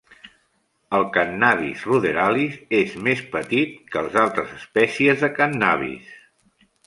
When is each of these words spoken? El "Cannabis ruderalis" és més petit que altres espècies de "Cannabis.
El 0.99 1.03
"Cannabis 1.17 1.83
ruderalis" 1.89 2.55
és 2.79 2.95
més 3.07 3.21
petit 3.37 3.77
que 3.95 4.03
altres 4.23 4.57
espècies 4.61 5.21
de 5.27 5.31
"Cannabis. 5.41 6.11